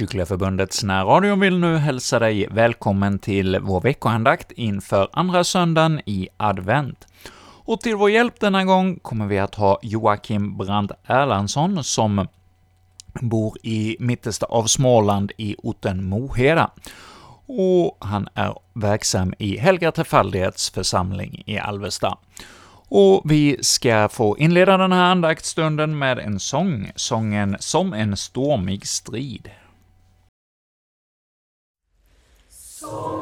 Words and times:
Vi 0.00 0.06
närradio 0.84 1.36
vill 1.36 1.58
nu 1.58 1.76
hälsa 1.76 2.18
dig 2.18 2.48
välkommen 2.50 3.18
till 3.18 3.58
vår 3.60 3.80
veckoandakt 3.80 4.52
inför 4.52 5.08
andra 5.12 5.44
söndagen 5.44 6.00
i 6.06 6.28
advent. 6.36 7.06
Och 7.64 7.80
till 7.80 7.96
vår 7.96 8.10
hjälp 8.10 8.40
denna 8.40 8.64
gång 8.64 8.98
kommer 8.98 9.26
vi 9.26 9.38
att 9.38 9.54
ha 9.54 9.78
Joakim 9.82 10.56
Brandt 10.56 10.92
Erlandsson, 11.06 11.84
som 11.84 12.28
bor 13.20 13.56
i 13.62 13.96
mittersta 14.00 14.46
av 14.46 14.64
Småland 14.64 15.32
i 15.36 15.56
orten 15.58 16.04
Moheda. 16.04 16.70
Och 17.46 17.96
han 18.00 18.28
är 18.34 18.54
verksam 18.72 19.34
i 19.38 19.58
Helga 19.58 19.92
Trefaldighets 19.92 20.70
församling 20.70 21.42
i 21.46 21.58
Alvesta. 21.58 22.18
Och 22.88 23.22
vi 23.24 23.58
ska 23.60 24.08
få 24.08 24.38
inleda 24.38 24.76
den 24.76 24.92
här 24.92 25.04
andaktsstunden 25.04 25.98
med 25.98 26.18
en 26.18 26.40
sång, 26.40 26.92
sången 26.96 27.56
”Som 27.60 27.92
en 27.92 28.16
stormig 28.16 28.86
strid”. 28.86 29.50
Som 32.86 33.15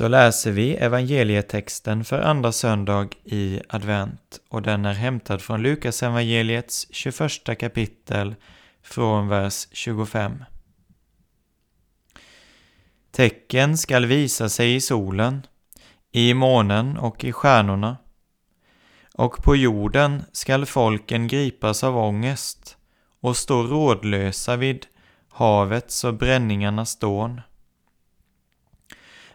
så 0.00 0.08
läser 0.08 0.50
vi 0.50 0.74
evangelietexten 0.74 2.04
för 2.04 2.20
andra 2.20 2.52
söndag 2.52 3.08
i 3.24 3.60
advent 3.68 4.40
och 4.48 4.62
den 4.62 4.84
är 4.84 4.92
hämtad 4.92 5.42
från 5.42 5.62
Lukas 5.62 6.02
evangeliets 6.02 6.86
21 6.90 7.58
kapitel 7.58 8.34
från 8.82 9.28
vers 9.28 9.68
25. 9.72 10.44
Tecken 13.10 13.78
skall 13.78 14.06
visa 14.06 14.48
sig 14.48 14.74
i 14.74 14.80
solen, 14.80 15.46
i 16.12 16.34
månen 16.34 16.98
och 16.98 17.24
i 17.24 17.32
stjärnorna, 17.32 17.96
och 19.14 19.42
på 19.42 19.56
jorden 19.56 20.22
skall 20.32 20.66
folken 20.66 21.28
gripas 21.28 21.84
av 21.84 21.96
ångest 21.96 22.76
och 23.20 23.36
stå 23.36 23.62
rådlösa 23.62 24.56
vid 24.56 24.86
havets 25.28 26.04
och 26.04 26.14
bränningarnas 26.14 26.98
dån. 26.98 27.40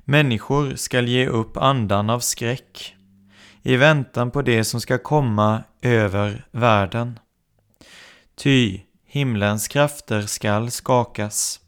Människor 0.07 0.75
skall 0.75 1.07
ge 1.07 1.27
upp 1.27 1.57
andan 1.57 2.09
av 2.09 2.19
skräck 2.19 2.95
i 3.61 3.75
väntan 3.75 4.31
på 4.31 4.41
det 4.41 4.63
som 4.63 4.81
ska 4.81 4.97
komma 4.97 5.63
över 5.81 6.45
världen. 6.51 7.19
Ty 8.35 8.79
himlens 9.05 9.67
krafter 9.67 10.21
skall 10.21 10.71
skakas. 10.71 11.59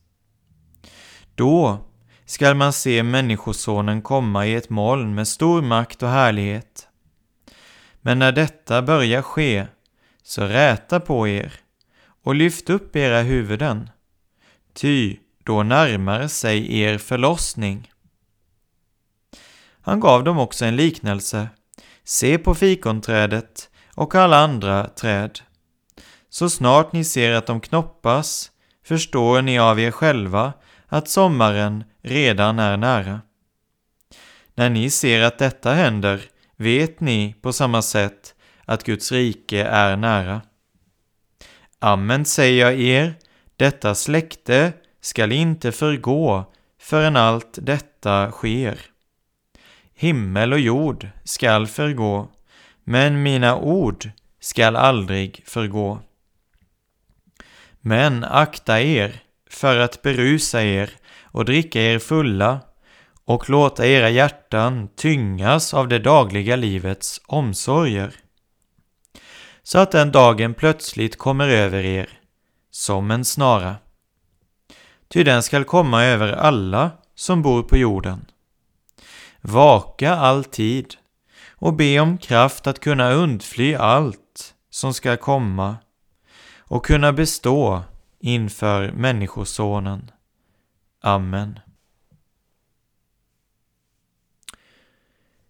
Då 1.36 1.78
skall 2.25 2.56
man 2.56 2.74
se 2.74 3.03
Människosonen 3.03 4.02
komma 4.02 4.46
i 4.46 4.56
ett 4.56 4.69
moln 4.69 5.16
med 5.16 5.28
stor 5.28 5.62
makt 5.62 6.04
och 6.04 6.09
härlighet. 6.09 6.88
Men 8.02 8.19
när 8.19 8.31
detta 8.31 8.81
börjar 8.81 9.22
ske, 9.22 9.68
så 10.24 10.44
räta 10.44 11.00
på 11.00 11.28
er 11.28 11.54
och 12.24 12.36
lyft 12.36 12.69
upp 12.69 12.96
era 12.96 13.22
huvuden, 13.22 13.90
ty 14.74 15.18
då 15.44 15.63
närmar 15.63 16.28
sig 16.28 16.80
er 16.80 16.98
förlossning. 16.98 17.92
Han 19.88 20.00
gav 20.00 20.24
dem 20.24 20.39
också 20.39 20.66
en 20.66 20.75
liknelse. 20.75 21.50
Se 22.04 22.38
på 22.38 22.56
fikonträdet 22.56 23.69
och 23.95 24.16
alla 24.16 24.38
andra 24.38 24.88
träd. 24.88 25.39
Så 26.30 26.50
snart 26.50 26.94
ni 26.94 27.04
ser 27.04 27.31
att 27.31 27.45
de 27.45 27.62
knoppas 27.62 28.51
förstår 28.86 29.42
ni 29.42 29.60
av 29.60 29.80
er 29.80 29.92
själva 29.92 30.54
att 30.88 31.10
sommaren 31.10 31.84
redan 32.01 32.60
är 32.60 32.78
nära. 32.78 33.22
När 34.56 34.69
ni 34.69 34.89
ser 34.89 35.22
att 35.22 35.39
detta 35.39 35.74
händer 35.74 36.22
vet 36.56 37.00
ni 37.00 37.36
på 37.42 37.54
samma 37.54 37.81
sätt 37.81 38.36
att 38.66 38.84
Guds 38.84 39.12
rike 39.12 39.63
är 39.63 39.95
nära. 39.95 40.42
Amen 41.80 42.25
säger 42.25 42.66
jag 42.66 42.80
er, 42.80 43.13
detta 43.56 43.95
släkte 43.95 44.74
skall 45.01 45.31
inte 45.31 45.72
förgå 45.72 46.54
förrän 46.80 47.16
allt 47.16 47.57
detta 47.62 48.31
sker. 48.31 48.80
Himmel 50.00 50.54
och 50.54 50.60
jord 50.60 51.08
skall 51.24 51.68
förgå, 51.68 52.28
men 52.84 53.24
mina 53.24 53.58
ord 53.58 54.10
skall 54.40 54.76
aldrig 54.76 55.44
förgå. 55.46 56.00
Men 57.82 58.24
akta 58.24 58.82
er 58.82 59.22
för 59.50 59.80
att 59.80 60.02
berusa 60.02 60.64
er 60.64 60.90
och 61.24 61.46
dricka 61.46 61.82
er 61.82 62.00
fulla 62.00 62.60
och 63.26 63.50
låta 63.50 63.88
era 63.88 64.10
hjärtan 64.10 64.88
tyngas 64.96 65.74
av 65.74 65.88
det 65.88 66.00
dagliga 66.00 66.56
livets 66.56 67.22
omsorger. 67.26 68.16
Så 69.64 69.80
att 69.80 69.92
den 69.92 70.12
dagen 70.12 70.54
plötsligt 70.54 71.18
kommer 71.18 71.50
över 71.50 71.84
er 71.84 72.10
som 72.72 73.12
en 73.12 73.26
snara. 73.26 73.76
Ty 75.08 75.24
den 75.24 75.44
skall 75.44 75.64
komma 75.64 76.04
över 76.04 76.34
alla 76.34 76.92
som 77.16 77.42
bor 77.42 77.64
på 77.64 77.78
jorden. 77.78 78.26
Vaka 79.42 80.16
alltid 80.16 80.95
och 81.50 81.74
be 81.74 82.00
om 82.00 82.18
kraft 82.18 82.68
att 82.68 82.80
kunna 82.80 83.12
undfly 83.12 83.75
allt 83.75 84.56
som 84.69 84.94
ska 84.94 85.18
komma 85.18 85.78
och 86.57 86.86
kunna 86.86 87.13
bestå 87.13 87.84
inför 88.19 88.92
Människosonen. 88.92 90.12
Amen. 91.01 91.60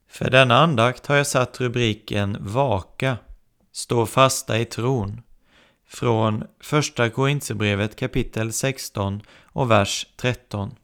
För 0.07 0.30
denna 0.30 0.57
andakt 0.57 1.07
har 1.07 1.16
jag 1.16 1.28
satt 1.28 1.62
rubriken 1.62 2.38
Vaka, 2.39 3.18
stå 3.72 4.06
fasta 4.06 4.60
i 4.60 4.66
tron, 4.66 5.22
från 5.88 6.44
Första 6.60 7.10
Korinthierbrevet 7.10 7.95
kapitel 7.95 8.54
16 8.54 9.22
och 9.44 9.72
vers 9.72 10.07
13. 10.16 10.75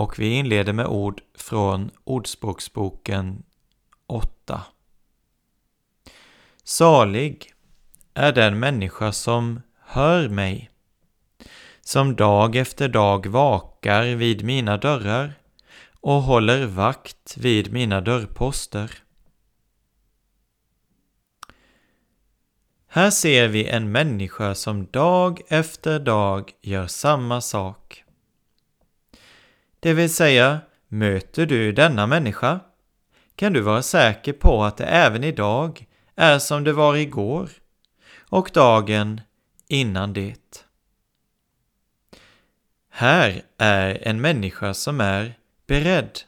Och 0.00 0.18
vi 0.18 0.28
inleder 0.28 0.72
med 0.72 0.86
ord 0.86 1.20
från 1.34 1.90
Ordspråksboken 2.04 3.42
8. 4.06 4.62
Salig 6.64 7.52
är 8.14 8.32
den 8.32 8.58
människa 8.58 9.12
som 9.12 9.60
hör 9.80 10.28
mig, 10.28 10.70
som 11.80 12.16
dag 12.16 12.56
efter 12.56 12.88
dag 12.88 13.26
vakar 13.26 14.04
vid 14.04 14.44
mina 14.44 14.76
dörrar 14.76 15.34
och 16.00 16.22
håller 16.22 16.66
vakt 16.66 17.36
vid 17.36 17.72
mina 17.72 18.00
dörrposter. 18.00 18.90
Här 22.88 23.10
ser 23.10 23.48
vi 23.48 23.66
en 23.66 23.92
människa 23.92 24.54
som 24.54 24.86
dag 24.86 25.40
efter 25.48 25.98
dag 25.98 26.52
gör 26.60 26.86
samma 26.86 27.40
sak. 27.40 28.04
Det 29.80 29.94
vill 29.94 30.14
säga, 30.14 30.60
möter 30.88 31.46
du 31.46 31.72
denna 31.72 32.06
människa 32.06 32.60
kan 33.36 33.52
du 33.52 33.60
vara 33.60 33.82
säker 33.82 34.32
på 34.32 34.64
att 34.64 34.76
det 34.76 34.84
även 34.84 35.24
idag 35.24 35.86
är 36.16 36.38
som 36.38 36.64
det 36.64 36.72
var 36.72 36.96
igår 36.96 37.50
och 38.18 38.50
dagen 38.54 39.20
innan 39.68 40.12
det. 40.12 40.64
Här 42.88 43.42
är 43.58 44.08
en 44.08 44.20
människa 44.20 44.74
som 44.74 45.00
är 45.00 45.38
beredd. 45.66 46.20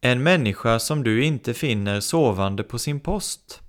En 0.00 0.22
människa 0.22 0.78
som 0.78 1.02
du 1.02 1.24
inte 1.24 1.54
finner 1.54 2.00
sovande 2.00 2.62
på 2.62 2.78
sin 2.78 3.00
post. 3.00 3.63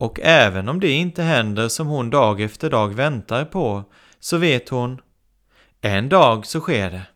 Och 0.00 0.20
även 0.22 0.68
om 0.68 0.80
det 0.80 0.90
inte 0.90 1.22
händer 1.22 1.68
som 1.68 1.86
hon 1.86 2.10
dag 2.10 2.40
efter 2.40 2.70
dag 2.70 2.94
väntar 2.94 3.44
på, 3.44 3.84
så 4.18 4.36
vet 4.36 4.68
hon, 4.68 5.00
en 5.80 6.08
dag 6.08 6.46
så 6.46 6.60
sker 6.60 6.90
det. 6.90 7.06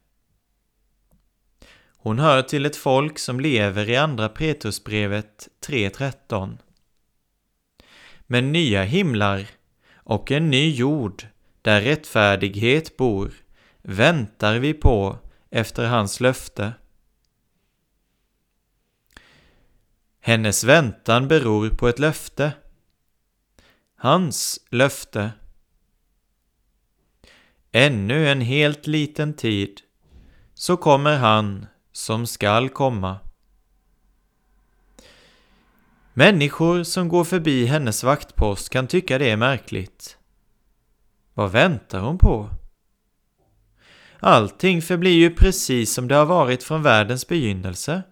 Hon 1.96 2.18
hör 2.18 2.42
till 2.42 2.66
ett 2.66 2.76
folk 2.76 3.18
som 3.18 3.40
lever 3.40 3.90
i 3.90 3.96
Andra 3.96 4.28
Petrusbrevet 4.28 5.48
3.13. 5.66 6.58
Men 8.26 8.52
nya 8.52 8.82
himlar 8.82 9.46
och 9.94 10.30
en 10.30 10.50
ny 10.50 10.70
jord 10.74 11.26
där 11.62 11.80
rättfärdighet 11.80 12.96
bor 12.96 13.32
väntar 13.82 14.58
vi 14.58 14.74
på 14.74 15.18
efter 15.50 15.86
hans 15.86 16.20
löfte. 16.20 16.72
Hennes 20.20 20.64
väntan 20.64 21.28
beror 21.28 21.68
på 21.68 21.88
ett 21.88 21.98
löfte. 21.98 22.52
Hans 24.04 24.60
löfte. 24.70 25.32
Ännu 27.72 28.28
en 28.28 28.40
helt 28.40 28.86
liten 28.86 29.34
tid 29.34 29.80
så 30.54 30.76
kommer 30.76 31.16
han 31.16 31.66
som 31.92 32.26
skall 32.26 32.68
komma. 32.68 33.18
Människor 36.14 36.82
som 36.82 37.08
går 37.08 37.24
förbi 37.24 37.66
hennes 37.66 38.04
vaktpost 38.04 38.70
kan 38.70 38.86
tycka 38.86 39.18
det 39.18 39.30
är 39.30 39.36
märkligt. 39.36 40.18
Vad 41.34 41.50
väntar 41.50 42.00
hon 42.00 42.18
på? 42.18 42.50
Allting 44.20 44.82
förblir 44.82 45.16
ju 45.16 45.34
precis 45.34 45.94
som 45.94 46.08
det 46.08 46.14
har 46.14 46.26
varit 46.26 46.62
från 46.62 46.82
världens 46.82 47.28
begynnelse. 47.28 48.02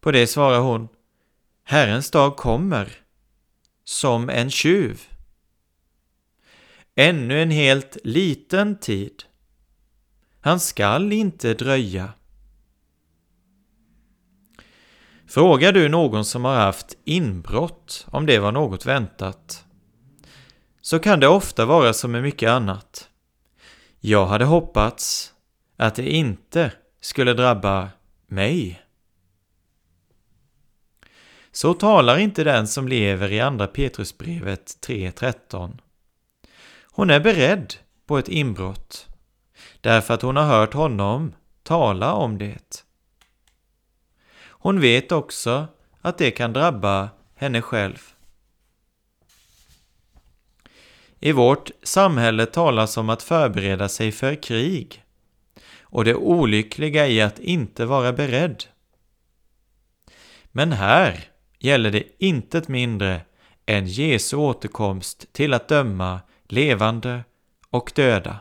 På 0.00 0.10
det 0.10 0.26
svarar 0.26 0.58
hon 0.58 0.88
Herrens 1.64 2.10
dag 2.10 2.36
kommer 2.36 3.00
som 3.90 4.28
en 4.28 4.50
tjuv. 4.50 5.02
Ännu 6.94 7.42
en 7.42 7.50
helt 7.50 7.96
liten 8.04 8.78
tid. 8.78 9.22
Han 10.40 10.60
skall 10.60 11.12
inte 11.12 11.54
dröja. 11.54 12.12
Frågar 15.26 15.72
du 15.72 15.88
någon 15.88 16.24
som 16.24 16.44
har 16.44 16.56
haft 16.56 16.96
inbrott 17.04 18.06
om 18.10 18.26
det 18.26 18.38
var 18.38 18.52
något 18.52 18.86
väntat, 18.86 19.64
så 20.80 20.98
kan 20.98 21.20
det 21.20 21.28
ofta 21.28 21.66
vara 21.66 21.92
som 21.92 22.12
med 22.12 22.22
mycket 22.22 22.50
annat. 22.50 23.08
Jag 24.00 24.26
hade 24.26 24.44
hoppats 24.44 25.34
att 25.76 25.94
det 25.94 26.10
inte 26.10 26.72
skulle 27.00 27.34
drabba 27.34 27.88
mig. 28.26 28.82
Så 31.52 31.74
talar 31.74 32.18
inte 32.18 32.44
den 32.44 32.68
som 32.68 32.88
lever 32.88 33.32
i 33.32 33.40
Andra 33.40 33.66
Petrusbrevet 33.66 34.78
3.13. 34.86 35.78
Hon 36.82 37.10
är 37.10 37.20
beredd 37.20 37.74
på 38.06 38.18
ett 38.18 38.28
inbrott 38.28 39.06
därför 39.80 40.14
att 40.14 40.22
hon 40.22 40.36
har 40.36 40.44
hört 40.44 40.74
honom 40.74 41.34
tala 41.62 42.12
om 42.12 42.38
det. 42.38 42.84
Hon 44.40 44.80
vet 44.80 45.12
också 45.12 45.66
att 46.00 46.18
det 46.18 46.30
kan 46.30 46.52
drabba 46.52 47.08
henne 47.34 47.62
själv. 47.62 47.98
I 51.20 51.32
vårt 51.32 51.70
samhälle 51.82 52.46
talas 52.46 52.96
om 52.96 53.10
att 53.10 53.22
förbereda 53.22 53.88
sig 53.88 54.12
för 54.12 54.42
krig 54.42 55.04
och 55.80 56.04
det 56.04 56.14
olyckliga 56.14 57.08
i 57.08 57.20
att 57.20 57.38
inte 57.38 57.86
vara 57.86 58.12
beredd. 58.12 58.64
Men 60.52 60.72
här 60.72 61.29
gäller 61.60 61.90
det 61.90 62.04
intet 62.18 62.68
mindre 62.68 63.22
än 63.66 63.86
Jesu 63.86 64.36
återkomst 64.36 65.32
till 65.32 65.54
att 65.54 65.68
döma 65.68 66.20
levande 66.48 67.24
och 67.70 67.92
döda. 67.94 68.40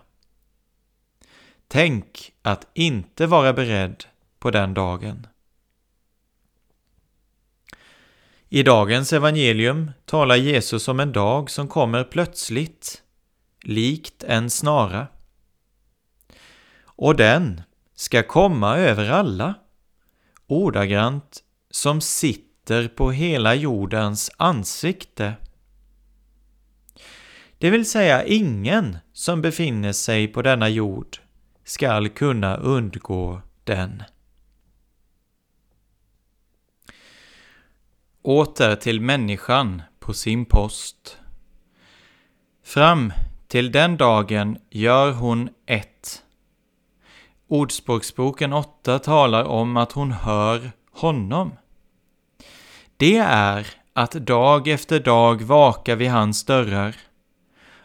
Tänk 1.68 2.34
att 2.42 2.68
inte 2.74 3.28
vara 3.28 3.54
beredd 3.54 4.06
på 4.40 4.52
den 4.52 4.74
dagen. 4.74 5.28
I 8.50 8.64
dagens 8.64 9.14
evangelium 9.14 9.92
talar 10.06 10.36
Jesus 10.36 10.88
om 10.88 11.00
en 11.00 11.12
dag 11.12 11.50
som 11.50 11.68
kommer 11.68 12.04
plötsligt, 12.04 13.04
likt 13.64 14.24
en 14.24 14.50
snara. 14.50 15.08
Och 16.84 17.16
den 17.16 17.62
ska 17.96 18.24
komma 18.24 18.78
över 18.78 19.10
alla, 19.10 19.54
ordagrant 20.48 21.44
som 21.72 22.02
sitt 22.02 22.49
sitter 22.70 22.88
på 22.88 23.12
hela 23.12 23.56
jordens 23.56 24.32
ansikte. 24.38 25.36
Det 27.58 27.70
vill 27.70 27.90
säga 27.90 28.24
ingen 28.24 28.98
som 29.14 29.42
befinner 29.42 29.92
sig 29.92 30.28
på 30.28 30.42
denna 30.42 30.70
jord 30.70 31.18
skall 31.64 32.10
kunna 32.10 32.58
undgå 32.58 33.42
den. 33.64 34.04
Åter 38.22 38.76
till 38.76 39.02
människan 39.02 39.82
på 40.00 40.14
sin 40.14 40.46
post. 40.46 41.18
Fram 42.64 43.14
till 43.48 43.72
den 43.72 43.98
dagen 43.98 44.58
gör 44.70 45.12
hon 45.12 45.50
ett. 45.66 46.24
Ordspråksboken 47.48 48.54
8 48.54 49.00
talar 49.00 49.44
om 49.44 49.78
att 49.78 49.92
hon 49.92 50.12
hör 50.12 50.72
honom. 50.92 51.52
Det 53.00 53.18
är 53.18 53.68
att 53.94 54.12
dag 54.12 54.68
efter 54.68 55.00
dag 55.00 55.42
vaka 55.42 55.96
vid 55.96 56.10
hans 56.10 56.46
dörrar, 56.46 56.96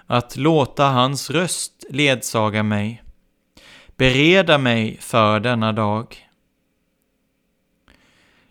att 0.06 0.36
låta 0.36 0.84
hans 0.84 1.30
röst 1.30 1.84
ledsaga 1.90 2.62
mig, 2.62 3.02
bereda 3.96 4.58
mig 4.58 4.98
för 5.00 5.40
denna 5.40 5.72
dag. 5.72 6.28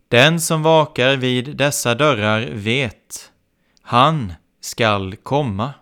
Den 0.08 0.41
som 0.41 0.63
vakar 0.63 1.15
vid 1.15 1.58
dessa 1.58 1.96
dörrar 1.96 2.50
vet, 2.51 3.32
han 3.82 4.34
skall 4.62 5.15
komma. 5.15 5.74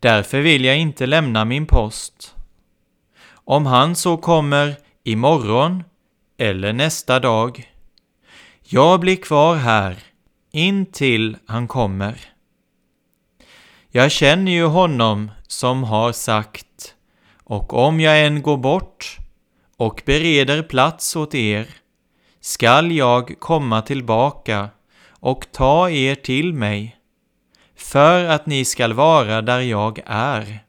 Därför 0.00 0.40
vill 0.40 0.64
jag 0.64 0.78
inte 0.78 1.06
lämna 1.06 1.44
min 1.44 1.66
post. 1.66 2.34
Om 3.30 3.66
han 3.66 3.96
så 3.96 4.16
kommer 4.16 4.76
imorgon 5.04 5.84
eller 6.38 6.72
nästa 6.72 7.20
dag, 7.20 7.75
jag 8.68 9.00
blir 9.00 9.16
kvar 9.16 9.56
här 9.56 9.96
intill 10.52 11.36
han 11.46 11.68
kommer. 11.68 12.20
Jag 13.90 14.10
känner 14.10 14.52
ju 14.52 14.64
honom 14.64 15.30
som 15.48 15.84
har 15.84 16.12
sagt, 16.12 16.94
och 17.44 17.74
om 17.74 18.00
jag 18.00 18.26
än 18.26 18.42
går 18.42 18.56
bort 18.56 19.16
och 19.76 20.02
bereder 20.06 20.62
plats 20.62 21.16
åt 21.16 21.34
er, 21.34 21.68
skall 22.40 22.92
jag 22.92 23.40
komma 23.40 23.82
tillbaka 23.82 24.68
och 25.08 25.52
ta 25.52 25.90
er 25.90 26.14
till 26.14 26.52
mig, 26.52 26.96
för 27.76 28.24
att 28.24 28.46
ni 28.46 28.64
skall 28.64 28.92
vara 28.92 29.42
där 29.42 29.60
jag 29.60 30.00
är. 30.06 30.64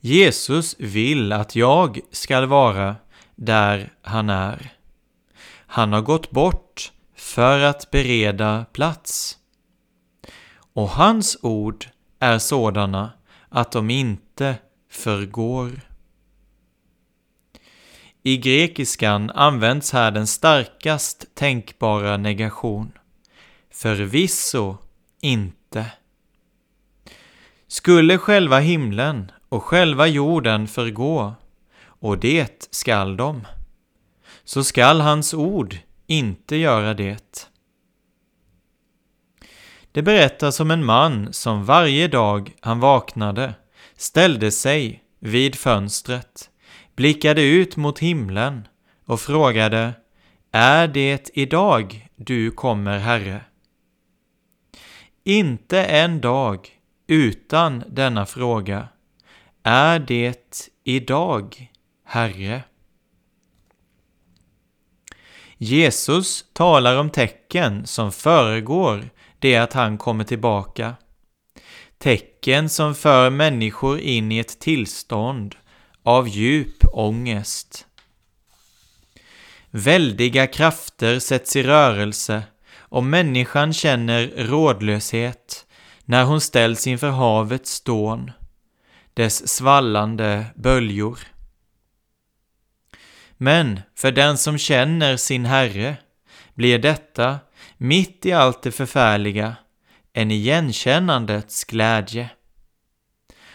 Jesus 0.00 0.76
vill 0.78 1.32
att 1.32 1.56
jag 1.56 2.00
skall 2.12 2.46
vara 2.46 2.96
där 3.34 3.92
han 4.02 4.30
är. 4.30 4.75
Han 5.66 5.92
har 5.92 6.02
gått 6.02 6.30
bort 6.30 6.92
för 7.14 7.60
att 7.60 7.90
bereda 7.90 8.66
plats. 8.72 9.38
Och 10.72 10.88
hans 10.88 11.38
ord 11.42 11.86
är 12.18 12.38
sådana 12.38 13.12
att 13.48 13.72
de 13.72 13.90
inte 13.90 14.56
förgår. 14.90 15.80
I 18.22 18.36
grekiskan 18.36 19.30
används 19.30 19.92
här 19.92 20.10
den 20.10 20.26
starkast 20.26 21.34
tänkbara 21.34 22.16
negation. 22.16 22.92
Förvisso 23.70 24.76
inte. 25.20 25.92
Skulle 27.68 28.18
själva 28.18 28.58
himlen 28.58 29.30
och 29.48 29.64
själva 29.64 30.06
jorden 30.06 30.68
förgå, 30.68 31.34
och 31.82 32.18
det 32.18 32.68
skall 32.70 33.16
de, 33.16 33.46
så 34.46 34.64
skall 34.64 35.00
hans 35.00 35.34
ord 35.34 35.76
inte 36.06 36.56
göra 36.56 36.94
det. 36.94 37.50
Det 39.92 40.02
berättas 40.02 40.60
om 40.60 40.70
en 40.70 40.84
man 40.84 41.32
som 41.32 41.64
varje 41.64 42.08
dag 42.08 42.52
han 42.60 42.80
vaknade 42.80 43.54
ställde 43.96 44.50
sig 44.50 45.02
vid 45.18 45.54
fönstret, 45.54 46.50
blickade 46.96 47.42
ut 47.42 47.76
mot 47.76 47.98
himlen 47.98 48.68
och 49.04 49.20
frågade 49.20 49.92
Är 50.52 50.88
det 50.88 51.30
idag 51.34 52.08
du 52.16 52.50
kommer, 52.50 52.98
Herre? 52.98 53.40
Inte 55.24 55.84
en 55.84 56.20
dag 56.20 56.68
utan 57.06 57.84
denna 57.88 58.26
fråga 58.26 58.88
Är 59.62 59.98
det 59.98 60.68
idag, 60.84 61.70
Herre? 62.04 62.62
Jesus 65.58 66.44
talar 66.52 66.96
om 66.96 67.10
tecken 67.10 67.86
som 67.86 68.12
föregår 68.12 69.10
det 69.38 69.56
att 69.56 69.72
han 69.72 69.98
kommer 69.98 70.24
tillbaka. 70.24 70.94
Tecken 71.98 72.68
som 72.68 72.94
för 72.94 73.30
människor 73.30 73.98
in 73.98 74.32
i 74.32 74.38
ett 74.38 74.60
tillstånd 74.60 75.54
av 76.02 76.28
djup 76.28 76.84
ångest. 76.92 77.86
Väldiga 79.70 80.46
krafter 80.46 81.18
sätts 81.18 81.56
i 81.56 81.62
rörelse 81.62 82.42
och 82.78 83.04
människan 83.04 83.72
känner 83.72 84.32
rådlöshet 84.36 85.66
när 86.04 86.24
hon 86.24 86.40
ställs 86.40 86.86
inför 86.86 87.10
havets 87.10 87.80
dån, 87.80 88.30
dess 89.14 89.48
svallande 89.48 90.46
böljor. 90.54 91.35
Men 93.36 93.80
för 93.94 94.12
den 94.12 94.38
som 94.38 94.58
känner 94.58 95.16
sin 95.16 95.44
Herre 95.44 95.96
blir 96.54 96.78
detta, 96.78 97.38
mitt 97.76 98.26
i 98.26 98.32
allt 98.32 98.62
det 98.62 98.72
förfärliga, 98.72 99.56
en 100.12 100.30
igenkännandets 100.30 101.64
glädje. 101.64 102.30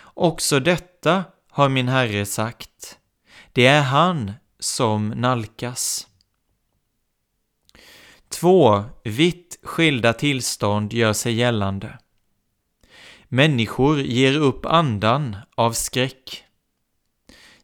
Också 0.03 0.59
detta 0.59 1.23
har 1.49 1.69
min 1.69 1.87
Herre 1.87 2.25
sagt. 2.25 2.97
Det 3.51 3.65
är 3.65 3.81
han 3.81 4.31
som 4.59 5.09
nalkas. 5.09 6.07
Två 8.29 8.83
vitt 9.03 9.59
skilda 9.63 10.13
tillstånd 10.13 10.93
gör 10.93 11.13
sig 11.13 11.33
gällande. 11.33 11.97
Människor 13.27 14.01
ger 14.01 14.37
upp 14.37 14.65
andan 14.65 15.35
av 15.55 15.71
skräck. 15.71 16.43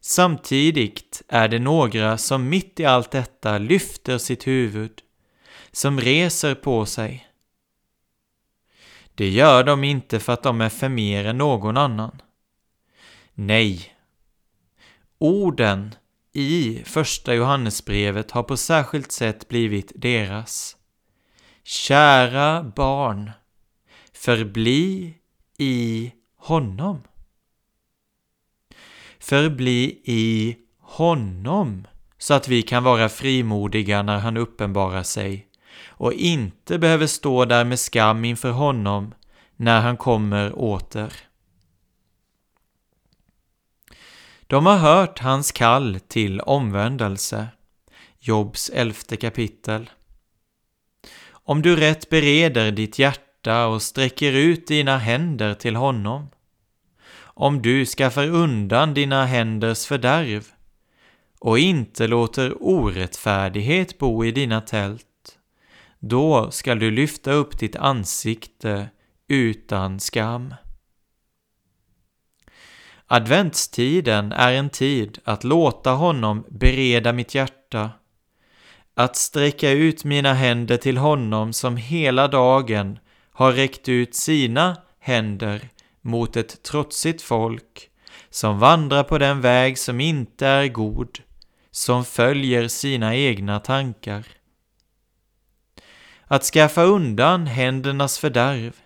Samtidigt 0.08 1.22
är 1.28 1.48
det 1.48 1.58
några 1.58 2.18
som 2.18 2.48
mitt 2.48 2.80
i 2.80 2.84
allt 2.84 3.10
detta 3.10 3.58
lyfter 3.58 4.18
sitt 4.18 4.46
huvud, 4.46 5.02
som 5.72 6.00
reser 6.00 6.54
på 6.54 6.86
sig. 6.86 7.28
Det 9.14 9.28
gör 9.28 9.64
de 9.64 9.84
inte 9.84 10.20
för 10.20 10.32
att 10.32 10.42
de 10.42 10.60
är 10.60 10.68
för 10.68 10.88
mer 10.88 11.24
än 11.24 11.38
någon 11.38 11.76
annan. 11.76 12.22
Nej. 13.34 13.94
Orden 15.18 15.94
i 16.32 16.82
första 16.84 17.34
Johannesbrevet 17.34 18.30
har 18.30 18.42
på 18.42 18.56
särskilt 18.56 19.12
sätt 19.12 19.48
blivit 19.48 19.92
deras. 19.94 20.76
Kära 21.62 22.62
barn, 22.62 23.30
förbli 24.12 25.14
i 25.58 26.12
honom. 26.36 27.02
Förbli 29.20 30.00
i 30.04 30.56
honom 30.80 31.86
så 32.18 32.34
att 32.34 32.48
vi 32.48 32.62
kan 32.62 32.84
vara 32.84 33.08
frimodiga 33.08 34.02
när 34.02 34.18
han 34.18 34.36
uppenbarar 34.36 35.02
sig 35.02 35.46
och 35.86 36.12
inte 36.12 36.78
behöver 36.78 37.06
stå 37.06 37.44
där 37.44 37.64
med 37.64 37.78
skam 37.78 38.24
inför 38.24 38.50
honom 38.50 39.14
när 39.56 39.80
han 39.80 39.96
kommer 39.96 40.58
åter. 40.58 41.12
De 44.46 44.66
har 44.66 44.76
hört 44.76 45.18
hans 45.18 45.52
kall 45.52 46.00
till 46.08 46.40
omvändelse. 46.40 47.48
Jobs 48.18 48.70
elfte 48.70 49.16
kapitel. 49.16 49.90
Om 51.30 51.62
du 51.62 51.76
rätt 51.76 52.10
bereder 52.10 52.70
ditt 52.70 52.98
hjärta 52.98 53.66
och 53.66 53.82
sträcker 53.82 54.32
ut 54.32 54.66
dina 54.66 54.98
händer 54.98 55.54
till 55.54 55.76
honom, 55.76 56.28
om 57.38 57.62
du 57.62 57.86
skaffar 57.86 58.26
undan 58.26 58.94
dina 58.94 59.24
händers 59.24 59.86
fördärv 59.86 60.46
och 61.40 61.58
inte 61.58 62.06
låter 62.06 62.62
orättfärdighet 62.62 63.98
bo 63.98 64.24
i 64.24 64.30
dina 64.30 64.60
tält, 64.60 65.38
då 65.98 66.50
skall 66.50 66.78
du 66.78 66.90
lyfta 66.90 67.32
upp 67.32 67.58
ditt 67.58 67.76
ansikte 67.76 68.88
utan 69.28 70.00
skam. 70.00 70.54
Adventstiden 73.06 74.32
är 74.32 74.52
en 74.52 74.70
tid 74.70 75.18
att 75.24 75.44
låta 75.44 75.90
honom 75.90 76.44
bereda 76.48 77.12
mitt 77.12 77.34
hjärta, 77.34 77.90
att 78.94 79.16
sträcka 79.16 79.70
ut 79.70 80.04
mina 80.04 80.34
händer 80.34 80.76
till 80.76 80.96
honom 80.96 81.52
som 81.52 81.76
hela 81.76 82.28
dagen 82.28 82.98
har 83.30 83.52
räckt 83.52 83.88
ut 83.88 84.14
sina 84.14 84.76
händer 84.98 85.68
mot 86.00 86.36
ett 86.36 86.62
trotsigt 86.62 87.22
folk 87.22 87.90
som 88.30 88.58
vandrar 88.58 89.02
på 89.02 89.18
den 89.18 89.40
väg 89.40 89.78
som 89.78 90.00
inte 90.00 90.46
är 90.46 90.68
god, 90.68 91.18
som 91.70 92.04
följer 92.04 92.68
sina 92.68 93.16
egna 93.16 93.60
tankar. 93.60 94.26
Att 96.24 96.44
skaffa 96.44 96.82
undan 96.82 97.46
händernas 97.46 98.18
fördärv, 98.18 98.76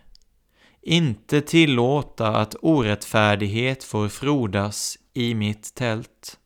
inte 0.83 1.41
tillåta 1.41 2.29
att 2.29 2.57
orättfärdighet 2.63 3.85
får 3.85 4.09
frodas 4.09 4.99
i 5.13 5.35
mitt 5.35 5.75
tält. 5.75 6.39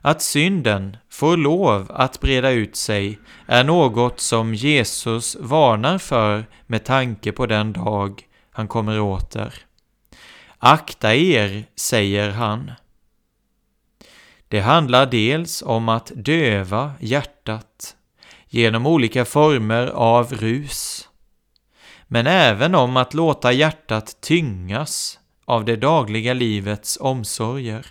Att 0.00 0.22
synden 0.22 0.96
får 1.12 1.36
lov 1.36 1.86
att 1.90 2.20
breda 2.20 2.50
ut 2.50 2.76
sig 2.76 3.18
är 3.46 3.64
något 3.64 4.20
som 4.20 4.54
Jesus 4.54 5.36
varnar 5.40 5.98
för 5.98 6.46
med 6.66 6.84
tanke 6.84 7.32
på 7.32 7.46
den 7.46 7.72
dag 7.72 8.22
han 8.50 8.68
kommer 8.68 9.00
åter. 9.00 9.54
Akta 10.58 11.14
er, 11.14 11.64
säger 11.76 12.30
han. 12.30 12.70
Det 14.48 14.60
handlar 14.60 15.06
dels 15.06 15.62
om 15.62 15.88
att 15.88 16.12
döva 16.14 16.92
hjärtat 17.00 17.96
genom 18.48 18.86
olika 18.86 19.24
former 19.24 19.86
av 19.86 20.32
rus, 20.32 21.08
men 22.06 22.26
även 22.26 22.74
om 22.74 22.96
att 22.96 23.14
låta 23.14 23.52
hjärtat 23.52 24.16
tyngas 24.20 25.18
av 25.44 25.64
det 25.64 25.76
dagliga 25.76 26.34
livets 26.34 26.98
omsorger. 27.00 27.86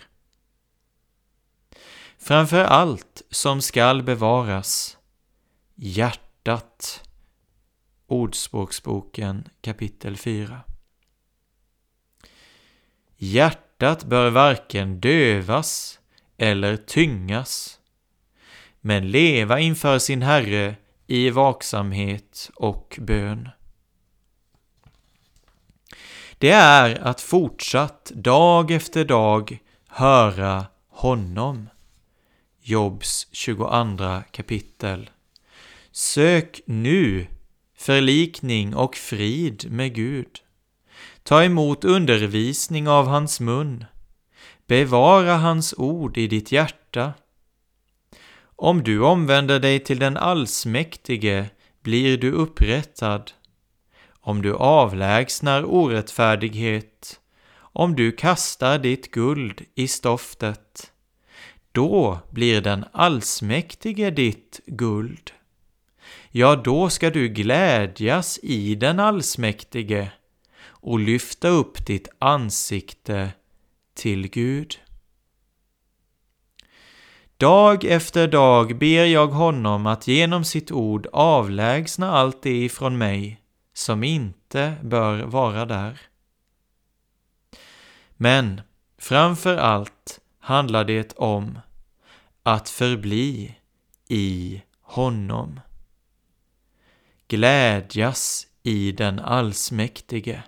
Framför 2.24 2.64
allt 2.64 3.22
som 3.30 3.62
skall 3.62 4.02
bevaras, 4.02 4.98
hjärtat. 5.74 7.08
Ordspråksboken 8.06 9.48
kapitel 9.60 10.16
4. 10.16 10.60
Hjärtat 13.16 14.04
bör 14.04 14.30
varken 14.30 15.00
dövas 15.00 16.00
eller 16.36 16.76
tyngas, 16.76 17.80
men 18.80 19.10
leva 19.10 19.60
inför 19.60 19.98
sin 19.98 20.22
Herre 20.22 20.76
i 21.06 21.30
vaksamhet 21.30 22.50
och 22.54 22.98
bön. 23.00 23.48
Det 26.38 26.50
är 26.50 27.00
att 27.00 27.20
fortsatt 27.20 28.12
dag 28.14 28.70
efter 28.70 29.04
dag 29.04 29.58
höra 29.88 30.66
honom. 30.88 31.68
Jobs 32.64 33.26
22 33.32 34.22
kapitel. 34.30 35.10
Sök 35.92 36.60
nu 36.64 37.26
förlikning 37.76 38.74
och 38.74 38.96
frid 38.96 39.72
med 39.72 39.94
Gud. 39.94 40.40
Ta 41.22 41.44
emot 41.44 41.84
undervisning 41.84 42.88
av 42.88 43.06
hans 43.06 43.40
mun. 43.40 43.84
Bevara 44.66 45.36
hans 45.36 45.74
ord 45.76 46.18
i 46.18 46.26
ditt 46.26 46.52
hjärta. 46.52 47.12
Om 48.44 48.82
du 48.82 49.00
omvänder 49.00 49.60
dig 49.60 49.80
till 49.80 49.98
den 49.98 50.16
allsmäktige 50.16 51.50
blir 51.82 52.18
du 52.18 52.30
upprättad. 52.30 53.32
Om 54.20 54.42
du 54.42 54.54
avlägsnar 54.54 55.64
orättfärdighet, 55.64 57.20
om 57.56 57.96
du 57.96 58.12
kastar 58.12 58.78
ditt 58.78 59.10
guld 59.10 59.62
i 59.74 59.88
stoftet, 59.88 60.92
då 61.72 62.18
blir 62.30 62.60
den 62.60 62.84
allsmäktige 62.92 64.10
ditt 64.10 64.60
guld. 64.66 65.30
Ja, 66.30 66.56
då 66.56 66.90
ska 66.90 67.10
du 67.10 67.28
glädjas 67.28 68.38
i 68.42 68.74
den 68.74 69.00
allsmäktige 69.00 70.10
och 70.64 70.98
lyfta 70.98 71.48
upp 71.48 71.86
ditt 71.86 72.08
ansikte 72.18 73.32
till 73.94 74.28
Gud. 74.28 74.78
Dag 77.36 77.84
efter 77.84 78.28
dag 78.28 78.78
ber 78.78 79.04
jag 79.04 79.26
honom 79.26 79.86
att 79.86 80.06
genom 80.06 80.44
sitt 80.44 80.72
ord 80.72 81.06
avlägsna 81.12 82.10
allt 82.10 82.42
det 82.42 82.64
ifrån 82.64 82.98
mig 82.98 83.40
som 83.74 84.04
inte 84.04 84.74
bör 84.82 85.22
vara 85.22 85.64
där. 85.64 86.00
Men 88.16 88.60
framför 88.98 89.56
allt 89.56 90.01
handlar 90.42 90.84
det 90.84 91.12
om 91.12 91.58
att 92.42 92.68
förbli 92.68 93.54
i 94.08 94.62
honom. 94.80 95.60
Glädjas 97.28 98.46
i 98.62 98.92
den 98.92 99.18
allsmäktige. 99.18 100.42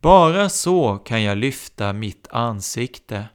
Bara 0.00 0.48
så 0.48 0.98
kan 0.98 1.22
jag 1.22 1.38
lyfta 1.38 1.92
mitt 1.92 2.28
ansikte. 2.30 3.28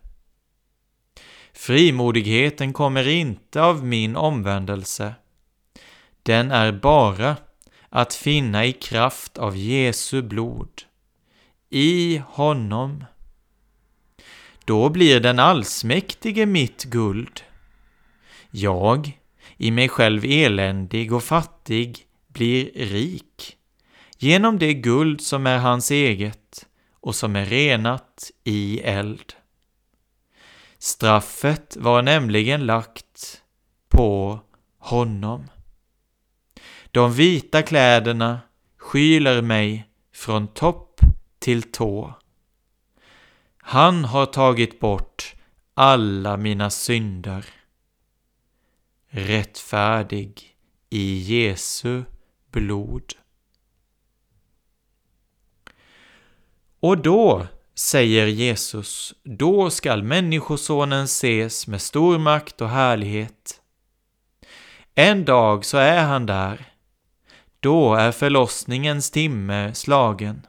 Frimodigheten 1.53 2.73
kommer 2.73 3.07
inte 3.07 3.61
av 3.61 3.85
min 3.85 4.15
omvändelse. 4.15 5.15
Den 6.23 6.51
är 6.51 6.71
bara 6.71 7.37
att 7.89 8.13
finna 8.13 8.65
i 8.65 8.73
kraft 8.73 9.37
av 9.37 9.57
Jesu 9.57 10.21
blod. 10.21 10.81
I 11.69 12.21
honom. 12.27 13.03
Då 14.71 14.89
blir 14.89 15.19
den 15.19 15.39
allsmäktige 15.39 16.45
mitt 16.45 16.83
guld. 16.83 17.41
Jag, 18.51 19.19
i 19.57 19.71
mig 19.71 19.89
själv 19.89 20.25
eländig 20.25 21.13
och 21.13 21.23
fattig, 21.23 22.05
blir 22.27 22.71
rik 22.73 23.57
genom 24.17 24.59
det 24.59 24.73
guld 24.73 25.21
som 25.21 25.47
är 25.47 25.57
hans 25.57 25.91
eget 25.91 26.67
och 26.99 27.15
som 27.15 27.35
är 27.35 27.45
renat 27.45 28.31
i 28.43 28.79
eld. 28.79 29.33
Straffet 30.77 31.77
var 31.79 32.01
nämligen 32.01 32.65
lagt 32.65 33.41
på 33.89 34.39
honom. 34.77 35.47
De 36.91 37.13
vita 37.13 37.61
kläderna 37.61 38.39
skyler 38.77 39.41
mig 39.41 39.89
från 40.13 40.47
topp 40.47 40.99
till 41.39 41.63
tå. 41.63 42.20
Han 43.61 44.05
har 44.05 44.25
tagit 44.25 44.79
bort 44.79 45.35
alla 45.73 46.37
mina 46.37 46.69
synder. 46.69 47.45
Rättfärdig 49.09 50.55
i 50.89 51.17
Jesu 51.17 52.03
blod. 52.51 53.13
Och 56.79 56.97
då, 56.97 57.47
säger 57.75 58.27
Jesus, 58.27 59.13
då 59.23 59.69
skall 59.69 60.03
Människosonen 60.03 61.03
ses 61.03 61.67
med 61.67 61.81
stor 61.81 62.17
makt 62.17 62.61
och 62.61 62.69
härlighet. 62.69 63.61
En 64.95 65.25
dag 65.25 65.65
så 65.65 65.77
är 65.77 66.03
han 66.03 66.25
där. 66.25 66.65
Då 67.59 67.95
är 67.95 68.11
förlossningens 68.11 69.11
timme 69.11 69.73
slagen. 69.73 70.47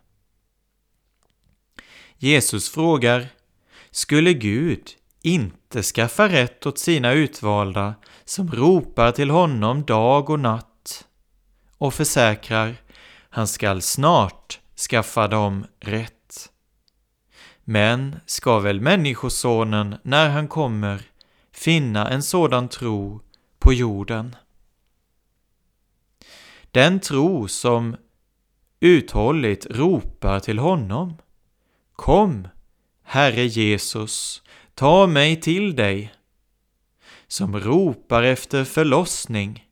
Jesus 2.22 2.70
frågar, 2.70 3.28
skulle 3.90 4.32
Gud 4.32 4.90
inte 5.22 5.82
skaffa 5.82 6.28
rätt 6.28 6.66
åt 6.66 6.78
sina 6.78 7.12
utvalda 7.12 7.94
som 8.24 8.52
ropar 8.52 9.12
till 9.12 9.30
honom 9.30 9.84
dag 9.84 10.30
och 10.30 10.40
natt 10.40 11.06
och 11.78 11.94
försäkrar, 11.94 12.76
han 13.30 13.46
skall 13.48 13.82
snart 13.82 14.60
skaffa 14.90 15.28
dem 15.28 15.66
rätt. 15.80 16.50
Men 17.64 18.16
ska 18.26 18.58
väl 18.58 18.80
Människosonen, 18.80 19.96
när 20.02 20.28
han 20.28 20.48
kommer, 20.48 21.02
finna 21.52 22.10
en 22.10 22.22
sådan 22.22 22.68
tro 22.68 23.20
på 23.58 23.72
jorden? 23.72 24.36
Den 26.70 27.00
tro 27.00 27.48
som 27.48 27.96
uthålligt 28.80 29.66
ropar 29.70 30.40
till 30.40 30.58
honom. 30.58 31.16
Kom, 32.02 32.48
Herre 33.02 33.44
Jesus, 33.46 34.42
ta 34.74 35.06
mig 35.06 35.40
till 35.40 35.76
dig. 35.76 36.14
Som 37.28 37.60
ropar 37.60 38.22
efter 38.22 38.64
förlossning. 38.64 39.66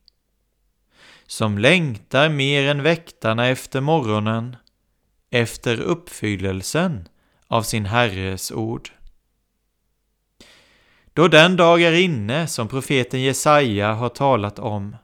Som 1.26 1.58
längtar 1.58 2.28
mer 2.28 2.68
än 2.68 2.82
väktarna 2.82 3.46
efter 3.46 3.80
morgonen, 3.80 4.56
efter 5.30 5.80
uppfyllelsen 5.80 7.08
av 7.46 7.62
sin 7.62 7.86
Herres 7.86 8.52
ord. 8.52 8.90
Då 11.12 11.28
den 11.28 11.56
dag 11.56 11.82
är 11.82 11.92
inne 11.92 12.46
som 12.46 12.68
profeten 12.68 13.20
Jesaja 13.20 13.92
har 13.92 14.08
talat 14.08 14.58
om, 14.58 14.96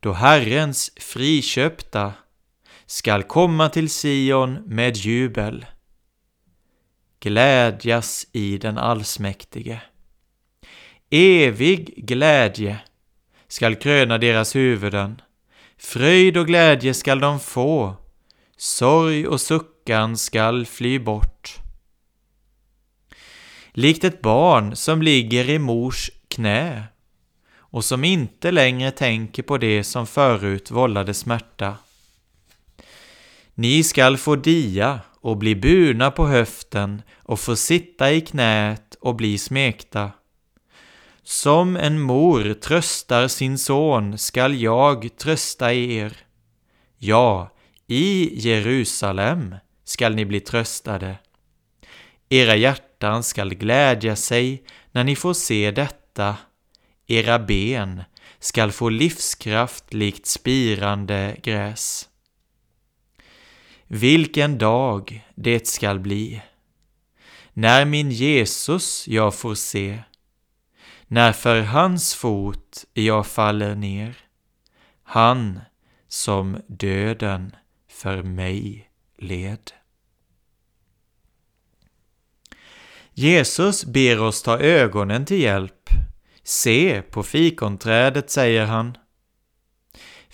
då 0.00 0.12
Herrens 0.12 0.90
friköpta 0.96 2.12
skall 2.86 3.22
komma 3.22 3.68
till 3.68 3.90
Sion 3.90 4.54
med 4.54 4.96
jubel, 4.96 5.66
glädjas 7.26 8.26
i 8.32 8.58
den 8.58 8.78
allsmäktige. 8.78 9.80
Evig 11.10 12.06
glädje 12.06 12.78
skall 13.48 13.74
kröna 13.74 14.18
deras 14.18 14.56
huvuden, 14.56 15.20
fröjd 15.78 16.36
och 16.36 16.46
glädje 16.46 16.94
skall 16.94 17.20
de 17.20 17.40
få, 17.40 17.96
sorg 18.56 19.26
och 19.26 19.40
suckan 19.40 20.16
skall 20.16 20.66
fly 20.66 20.98
bort. 20.98 21.56
Likt 23.72 24.04
ett 24.04 24.22
barn 24.22 24.76
som 24.76 25.02
ligger 25.02 25.50
i 25.50 25.58
mors 25.58 26.10
knä 26.28 26.84
och 27.56 27.84
som 27.84 28.04
inte 28.04 28.50
längre 28.50 28.90
tänker 28.90 29.42
på 29.42 29.58
det 29.58 29.84
som 29.84 30.06
förut 30.06 30.70
vållade 30.70 31.14
smärta. 31.14 31.76
Ni 33.54 33.82
skall 33.82 34.16
få 34.16 34.36
dia 34.36 35.00
och 35.26 35.36
bli 35.36 35.54
burna 35.54 36.10
på 36.10 36.26
höften 36.26 37.02
och 37.16 37.40
få 37.40 37.56
sitta 37.56 38.12
i 38.12 38.20
knät 38.20 38.96
och 39.00 39.16
bli 39.16 39.38
smekta. 39.38 40.10
Som 41.22 41.76
en 41.76 42.00
mor 42.00 42.54
tröstar 42.54 43.28
sin 43.28 43.58
son 43.58 44.18
skall 44.18 44.62
jag 44.62 45.10
trösta 45.18 45.74
er. 45.74 46.16
Ja, 46.98 47.54
i 47.86 48.38
Jerusalem 48.40 49.54
skall 49.84 50.14
ni 50.14 50.24
bli 50.24 50.40
tröstade. 50.40 51.18
Era 52.28 52.56
hjärtan 52.56 53.22
skall 53.22 53.54
glädja 53.54 54.16
sig 54.16 54.62
när 54.92 55.04
ni 55.04 55.16
får 55.16 55.34
se 55.34 55.70
detta. 55.70 56.36
Era 57.06 57.38
ben 57.38 58.02
skall 58.38 58.72
få 58.72 58.88
livskraft 58.88 59.94
likt 59.94 60.26
spirande 60.26 61.36
gräs. 61.42 62.08
Vilken 63.86 64.58
dag 64.58 65.26
det 65.34 65.66
skall 65.66 66.00
bli, 66.00 66.42
när 67.52 67.84
min 67.84 68.10
Jesus 68.10 69.08
jag 69.08 69.34
får 69.34 69.54
se, 69.54 70.02
när 71.06 71.32
för 71.32 71.60
hans 71.60 72.14
fot 72.14 72.84
jag 72.92 73.26
faller 73.26 73.74
ner, 73.74 74.16
han 75.02 75.60
som 76.08 76.62
döden 76.66 77.56
för 77.88 78.22
mig 78.22 78.90
led. 79.18 79.72
Jesus 83.12 83.84
ber 83.84 84.20
oss 84.20 84.42
ta 84.42 84.58
ögonen 84.58 85.24
till 85.24 85.40
hjälp. 85.40 85.88
Se 86.42 87.02
på 87.02 87.22
fikonträdet, 87.22 88.30
säger 88.30 88.66
han. 88.66 88.96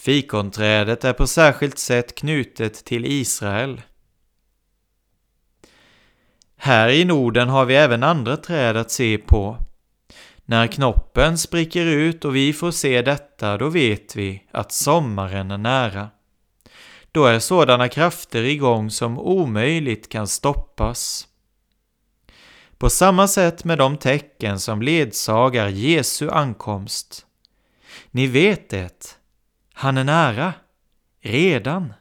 Fikonträdet 0.03 1.05
är 1.05 1.13
på 1.13 1.27
särskilt 1.27 1.79
sätt 1.79 2.15
knutet 2.15 2.85
till 2.85 3.05
Israel. 3.05 3.83
Här 6.57 6.89
i 6.89 7.05
Norden 7.05 7.49
har 7.49 7.65
vi 7.65 7.75
även 7.77 8.03
andra 8.03 8.37
träd 8.37 8.77
att 8.77 8.91
se 8.91 9.19
på. 9.19 9.57
När 10.45 10.67
knoppen 10.67 11.39
spricker 11.39 11.87
ut 11.87 12.25
och 12.25 12.37
vi 12.37 12.53
får 12.53 12.71
se 12.71 13.03
detta, 13.03 13.59
då 13.59 13.69
vet 13.69 14.17
vi 14.17 14.47
att 14.51 14.73
sommaren 14.73 15.51
är 15.51 15.59
nära. 15.59 16.09
Då 17.13 17.25
är 17.25 17.39
sådana 17.39 17.89
krafter 17.89 18.43
igång 18.43 18.91
som 18.91 19.19
omöjligt 19.19 20.09
kan 20.09 20.29
stoppas. 20.29 21.29
på 22.79 22.91
samma 22.91 23.29
sätt 23.29 23.65
med 23.65 23.79
de 23.79 23.97
tecken 23.97 24.61
som 24.61 24.83
ledsagar 24.83 25.69
Jesu 25.69 26.31
ankomst. 26.31 27.27
Ni 28.11 28.27
vet 28.27 28.71
det, 28.71 29.22
han 29.83 29.97
är 29.97 30.05
nära, 30.05 30.55
redan. 31.21 31.93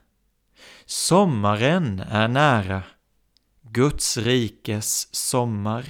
Sommaren 0.86 2.00
är 2.00 2.28
nära, 2.28 2.84
Guds 3.62 4.18
rikes 4.18 5.16
sommar. 5.16 5.86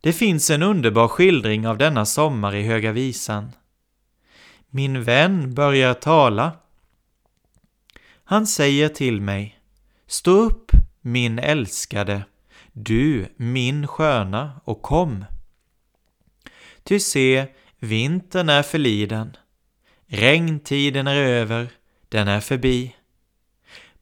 Det 0.00 0.12
finns 0.12 0.50
en 0.50 0.62
underbar 0.62 1.08
skildring 1.08 1.68
av 1.68 1.78
denna 1.78 2.04
sommar 2.04 2.54
i 2.54 2.62
Höga 2.62 2.92
Visan. 2.92 3.52
Min 4.70 5.04
vän 5.04 5.54
börjar 5.54 5.94
tala. 5.94 6.52
Han 8.24 8.46
säger 8.46 8.88
till 8.88 9.20
mig, 9.20 9.60
Stå 10.06 10.30
upp, 10.30 10.72
min 11.00 11.38
älskade, 11.38 12.22
du, 12.72 13.26
min 13.36 13.86
sköna, 13.86 14.60
och 14.64 14.82
kom. 14.82 15.24
Ty 16.82 17.00
se, 17.00 17.48
vintern 17.78 18.48
är 18.48 18.62
förliden, 18.62 19.36
regntiden 20.06 21.06
är 21.06 21.16
över, 21.16 21.70
den 22.08 22.28
är 22.28 22.40
förbi. 22.40 22.96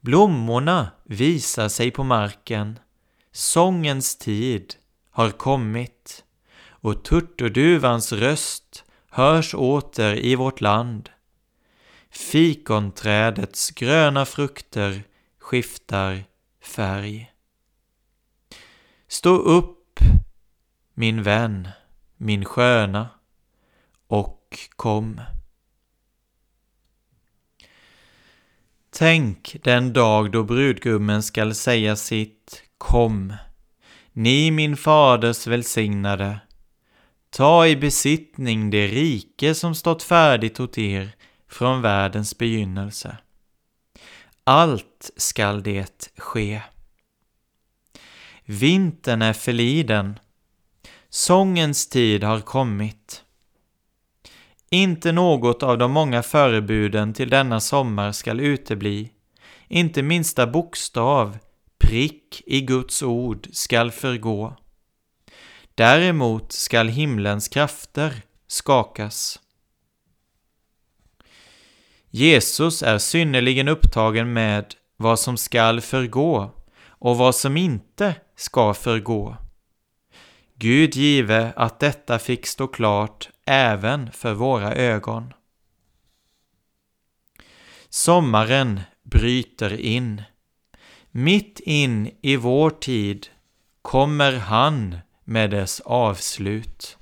Blommorna 0.00 0.90
visar 1.04 1.68
sig 1.68 1.90
på 1.90 2.04
marken, 2.04 2.78
sångens 3.32 4.16
tid 4.18 4.74
har 5.10 5.30
kommit 5.30 6.24
och 6.68 7.04
turturduvans 7.04 8.12
röst 8.12 8.84
hörs 9.10 9.54
åter 9.54 10.14
i 10.14 10.34
vårt 10.34 10.60
land. 10.60 11.10
Fikonträdets 12.10 13.70
gröna 13.70 14.24
frukter 14.24 15.02
skiftar 15.38 16.24
färg. 16.62 17.32
Stå 19.08 19.36
upp, 19.36 20.00
min 20.94 21.22
vän, 21.22 21.68
min 22.16 22.44
sköna, 22.44 23.08
och 24.06 24.58
kom. 24.76 25.20
Tänk 28.90 29.56
den 29.62 29.92
dag 29.92 30.32
då 30.32 30.44
brudgummen 30.44 31.22
skall 31.22 31.54
säga 31.54 31.96
sitt 31.96 32.62
Kom, 32.78 33.32
ni 34.12 34.50
min 34.50 34.76
faders 34.76 35.46
välsignade, 35.46 36.40
ta 37.30 37.66
i 37.66 37.76
besittning 37.76 38.70
det 38.70 38.86
rike 38.86 39.54
som 39.54 39.74
stått 39.74 40.02
färdigt 40.02 40.60
åt 40.60 40.78
er 40.78 41.14
från 41.48 41.82
världens 41.82 42.38
begynnelse. 42.38 43.16
Allt 44.44 45.10
skall 45.16 45.62
det 45.62 46.10
ske. 46.16 46.62
Vintern 48.44 49.22
är 49.22 49.32
förliden, 49.32 50.18
sångens 51.08 51.88
tid 51.88 52.24
har 52.24 52.40
kommit. 52.40 53.24
Inte 54.76 55.12
något 55.12 55.62
av 55.62 55.78
de 55.78 55.92
många 55.92 56.22
förebuden 56.22 57.14
till 57.14 57.30
denna 57.30 57.60
sommar 57.60 58.12
skall 58.12 58.40
utebli, 58.40 59.10
inte 59.68 60.02
minsta 60.02 60.46
bokstav, 60.46 61.38
prick 61.78 62.42
i 62.46 62.60
Guds 62.60 63.02
ord 63.02 63.48
skall 63.52 63.90
förgå. 63.90 64.56
Däremot 65.74 66.52
skall 66.52 66.88
himlens 66.88 67.48
krafter 67.48 68.22
skakas. 68.46 69.40
Jesus 72.10 72.82
är 72.82 72.98
synnerligen 72.98 73.68
upptagen 73.68 74.32
med 74.32 74.74
vad 74.96 75.18
som 75.18 75.36
skall 75.36 75.80
förgå 75.80 76.50
och 76.86 77.16
vad 77.16 77.34
som 77.34 77.56
inte 77.56 78.14
ska 78.36 78.74
förgå. 78.74 79.36
Gud 80.54 80.96
give 80.96 81.52
att 81.56 81.80
detta 81.80 82.18
fick 82.18 82.46
stå 82.46 82.66
klart 82.66 83.28
även 83.46 84.12
för 84.12 84.34
våra 84.34 84.74
ögon. 84.74 85.32
Sommaren 87.88 88.80
bryter 89.02 89.80
in. 89.80 90.22
Mitt 91.10 91.60
in 91.60 92.10
i 92.22 92.36
vår 92.36 92.70
tid 92.70 93.26
kommer 93.82 94.32
han 94.32 94.98
med 95.24 95.50
dess 95.50 95.80
avslut. 95.80 96.96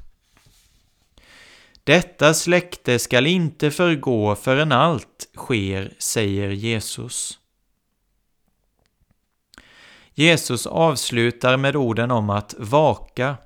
Detta 1.85 2.35
släkte 2.35 2.98
skall 2.98 3.26
inte 3.26 3.70
förgå 3.70 4.35
förrän 4.35 4.72
allt 4.72 5.30
sker, 5.37 5.94
säger 5.98 6.50
Jesus. 6.50 7.38
Jesus 10.14 10.66
avslutar 10.66 11.57
med 11.57 11.76
orden 11.76 12.11
om 12.11 12.30
att 12.30 12.54
vaka, 12.59 13.37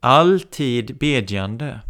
alltid 0.00 0.98
bedjande. 0.98 1.80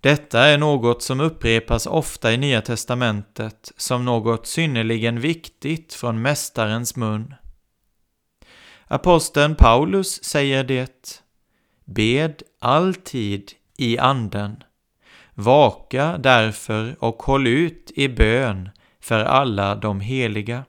Detta 0.00 0.40
är 0.40 0.58
något 0.58 1.02
som 1.02 1.20
upprepas 1.20 1.86
ofta 1.86 2.32
i 2.32 2.36
Nya 2.36 2.60
testamentet 2.60 3.72
som 3.76 4.04
något 4.04 4.46
synnerligen 4.46 5.20
viktigt 5.20 5.94
från 5.94 6.22
Mästarens 6.22 6.96
mun. 6.96 7.34
Aposteln 8.86 9.54
Paulus 9.54 10.24
säger 10.24 10.64
det 10.64 11.22
Bed 11.84 12.42
alltid 12.58 13.52
i 13.76 13.98
anden. 13.98 14.62
Vaka 15.34 16.18
därför 16.18 16.96
och 17.04 17.22
håll 17.22 17.46
ut 17.46 17.92
i 17.94 18.08
bön 18.08 18.70
för 19.00 19.24
alla 19.24 19.74
de 19.74 20.00
heliga. 20.00 20.64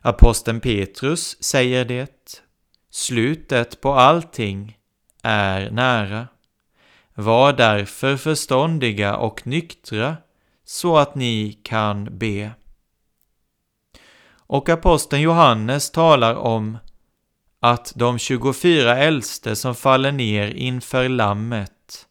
Aposteln 0.00 0.60
Petrus 0.60 1.42
säger 1.42 1.84
det 1.84 2.42
Slutet 2.90 3.80
på 3.80 3.94
allting 3.94 4.78
är 5.22 5.70
nära. 5.70 6.28
Var 7.18 7.52
därför 7.52 8.16
förståndiga 8.16 9.16
och 9.16 9.46
nyktra 9.46 10.16
så 10.64 10.98
att 10.98 11.14
ni 11.14 11.60
kan 11.62 12.18
be. 12.18 12.50
Och 14.28 14.68
aposteln 14.68 15.22
Johannes 15.22 15.90
talar 15.90 16.34
om 16.34 16.78
att 17.60 17.92
de 17.96 18.18
24 18.18 18.96
äldste 18.96 19.56
som 19.56 19.74
faller 19.74 20.12
ner 20.12 20.50
inför 20.50 21.08
Lammet, 21.08 22.06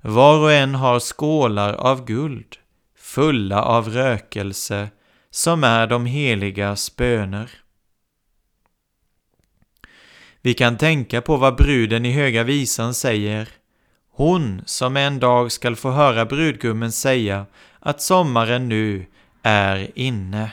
var 0.00 0.38
och 0.38 0.52
en 0.52 0.74
har 0.74 1.00
skålar 1.00 1.72
av 1.72 2.04
guld, 2.04 2.56
fulla 2.96 3.62
av 3.62 3.88
rökelse, 3.88 4.90
som 5.30 5.64
är 5.64 5.86
de 5.86 6.06
heligas 6.06 6.96
böner. 6.96 7.50
Vi 10.40 10.54
kan 10.54 10.76
tänka 10.76 11.20
på 11.20 11.36
vad 11.36 11.56
bruden 11.56 12.06
i 12.06 12.12
Höga 12.12 12.42
Visan 12.42 12.94
säger 12.94 13.59
hon 14.10 14.62
som 14.66 14.96
en 14.96 15.20
dag 15.20 15.52
skall 15.52 15.76
få 15.76 15.90
höra 15.90 16.26
brudgummen 16.26 16.92
säga 16.92 17.46
att 17.80 18.02
sommaren 18.02 18.68
nu 18.68 19.06
är 19.42 19.98
inne. 19.98 20.52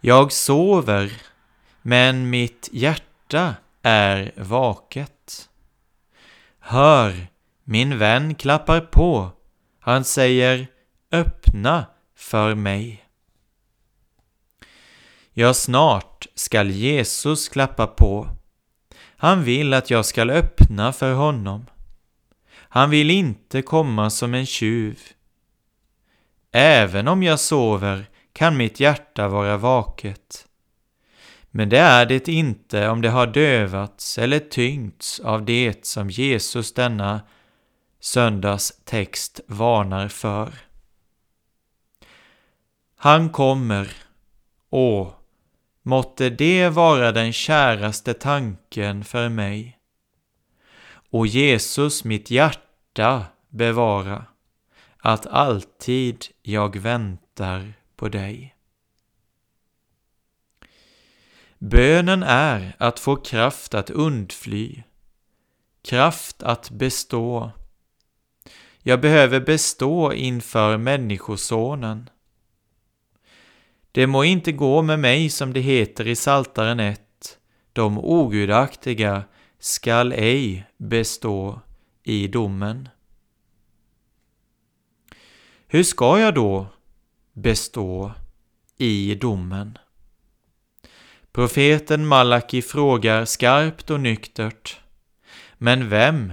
Jag 0.00 0.32
sover, 0.32 1.12
men 1.82 2.30
mitt 2.30 2.68
hjärta 2.72 3.54
är 3.82 4.32
vaket. 4.36 5.48
Hör, 6.58 7.26
min 7.64 7.98
vän 7.98 8.34
klappar 8.34 8.80
på. 8.80 9.30
Han 9.80 10.04
säger 10.04 10.66
öppna 11.12 11.86
för 12.16 12.54
mig. 12.54 13.04
Ja, 15.32 15.54
snart 15.54 16.26
skall 16.34 16.70
Jesus 16.70 17.48
klappa 17.48 17.86
på. 17.86 18.37
Han 19.20 19.44
vill 19.44 19.74
att 19.74 19.90
jag 19.90 20.06
skall 20.06 20.30
öppna 20.30 20.92
för 20.92 21.12
honom. 21.14 21.66
Han 22.52 22.90
vill 22.90 23.10
inte 23.10 23.62
komma 23.62 24.10
som 24.10 24.34
en 24.34 24.46
tjuv. 24.46 25.00
Även 26.52 27.08
om 27.08 27.22
jag 27.22 27.40
sover 27.40 28.10
kan 28.32 28.56
mitt 28.56 28.80
hjärta 28.80 29.28
vara 29.28 29.56
vaket. 29.56 30.46
Men 31.50 31.68
det 31.68 31.78
är 31.78 32.06
det 32.06 32.28
inte 32.28 32.88
om 32.88 33.02
det 33.02 33.08
har 33.08 33.26
dövats 33.26 34.18
eller 34.18 34.38
tyngts 34.38 35.20
av 35.20 35.44
det 35.44 35.86
som 35.86 36.10
Jesus 36.10 36.74
denna 36.74 37.20
söndagstext 38.00 39.40
varnar 39.46 40.08
för. 40.08 40.52
Han 42.96 43.30
kommer, 43.30 43.92
åh, 44.70 45.17
Måtte 45.88 46.30
det 46.30 46.68
vara 46.68 47.12
den 47.12 47.32
käraste 47.32 48.14
tanken 48.14 49.04
för 49.04 49.28
mig. 49.28 49.78
Och 51.10 51.26
Jesus 51.26 52.04
mitt 52.04 52.30
hjärta 52.30 53.26
bevara, 53.48 54.24
att 54.98 55.26
alltid 55.26 56.24
jag 56.42 56.76
väntar 56.76 57.72
på 57.96 58.08
dig. 58.08 58.54
Bönen 61.58 62.22
är 62.22 62.76
att 62.78 63.00
få 63.00 63.16
kraft 63.16 63.74
att 63.74 63.90
undfly, 63.90 64.82
kraft 65.82 66.42
att 66.42 66.70
bestå. 66.70 67.50
Jag 68.78 69.00
behöver 69.00 69.40
bestå 69.40 70.12
inför 70.12 70.76
Människosonen. 70.76 72.10
Det 73.98 74.06
må 74.06 74.24
inte 74.24 74.52
gå 74.52 74.82
med 74.82 74.98
mig 74.98 75.30
som 75.30 75.52
det 75.52 75.60
heter 75.60 76.06
i 76.06 76.16
Saltaren 76.16 76.80
1. 76.80 77.00
De 77.72 77.98
ogudaktiga 77.98 79.22
skall 79.58 80.12
ej 80.12 80.66
bestå 80.76 81.60
i 82.02 82.28
domen. 82.28 82.88
Hur 85.66 85.82
ska 85.82 86.18
jag 86.18 86.34
då 86.34 86.66
bestå 87.32 88.12
i 88.76 89.14
domen? 89.14 89.78
Profeten 91.32 92.06
Malaki 92.06 92.62
frågar 92.62 93.24
skarpt 93.24 93.90
och 93.90 94.00
nyktert. 94.00 94.80
Men 95.54 95.88
vem 95.88 96.32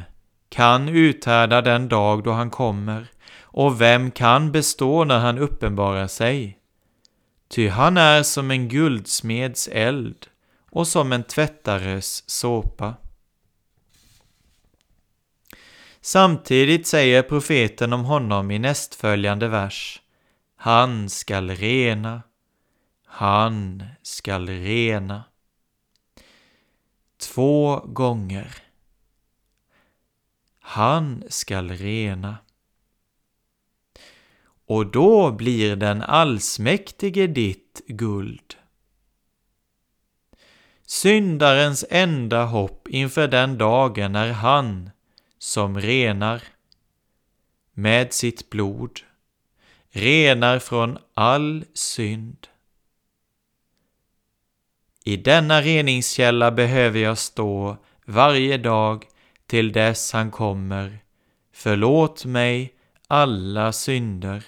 kan 0.49 0.89
uthärda 0.89 1.61
den 1.61 1.87
dag 1.89 2.23
då 2.23 2.31
han 2.31 2.49
kommer, 2.49 3.07
och 3.41 3.81
vem 3.81 4.11
kan 4.11 4.51
bestå 4.51 5.03
när 5.03 5.19
han 5.19 5.37
uppenbarar 5.37 6.07
sig? 6.07 6.59
Ty 7.47 7.67
han 7.67 7.97
är 7.97 8.23
som 8.23 8.51
en 8.51 8.67
guldsmeds 8.67 9.67
eld 9.71 10.27
och 10.71 10.87
som 10.87 11.11
en 11.11 11.23
tvättares 11.23 12.29
såpa. 12.29 12.95
Samtidigt 16.01 16.87
säger 16.87 17.23
profeten 17.23 17.93
om 17.93 18.05
honom 18.05 18.51
i 18.51 18.59
nästföljande 18.59 19.47
vers. 19.47 20.01
Han 20.55 21.09
skall 21.09 21.49
rena, 21.49 22.21
han 23.05 23.83
skall 24.01 24.49
rena. 24.49 25.23
Två 27.17 27.79
gånger. 27.79 28.57
Han 30.59 31.23
skall 31.29 31.71
rena. 31.71 32.37
Och 34.65 34.85
då 34.91 35.31
blir 35.31 35.75
den 35.75 36.01
allsmäktige 36.01 37.27
ditt 37.27 37.81
guld. 37.87 38.55
Syndarens 40.85 41.85
enda 41.89 42.45
hopp 42.45 42.87
inför 42.87 43.27
den 43.27 43.57
dagen 43.57 44.15
är 44.15 44.31
han 44.31 44.89
som 45.37 45.81
renar 45.81 46.43
med 47.73 48.13
sitt 48.13 48.49
blod, 48.49 48.99
renar 49.89 50.59
från 50.59 50.97
all 51.13 51.65
synd. 51.73 52.47
I 55.03 55.17
denna 55.17 55.61
reningskälla 55.61 56.51
behöver 56.51 56.99
jag 56.99 57.17
stå 57.17 57.77
varje 58.05 58.57
dag 58.57 59.05
till 59.47 59.71
dess 59.71 60.11
han 60.11 60.31
kommer. 60.31 60.99
Förlåt 61.53 62.25
mig 62.25 62.73
alla 63.07 63.71
synder, 63.71 64.45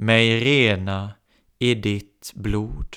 mig 0.00 0.40
rena 0.40 1.10
i 1.58 1.74
ditt 1.74 2.32
blod. 2.34 2.96